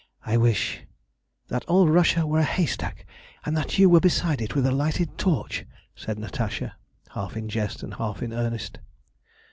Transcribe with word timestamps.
I 0.25 0.35
wish" 0.35 0.79
"That 1.49 1.63
all 1.65 1.87
Russia 1.87 2.25
were 2.25 2.39
a 2.39 2.43
haystack, 2.43 3.05
and 3.45 3.55
that 3.55 3.77
you 3.77 3.87
were 3.87 3.99
beside 3.99 4.41
it 4.41 4.55
with 4.55 4.65
a 4.65 4.71
lighted 4.71 5.15
torch," 5.15 5.63
said 5.93 6.17
Natasha, 6.17 6.75
half 7.13 7.37
in 7.37 7.47
jest 7.47 7.83
and 7.83 7.93
half 7.93 8.23
in 8.23 8.33
earnest. 8.33 8.79